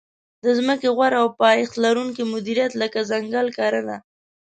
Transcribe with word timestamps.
د 0.43 0.45
ځمکې 0.57 0.87
غوره 0.95 1.17
او 1.23 1.27
پایښت 1.41 1.73
لرونکې 1.85 2.23
مدیریت 2.33 2.71
لکه 2.81 2.99
ځنګل 3.11 3.47
کرنه. 3.57 3.95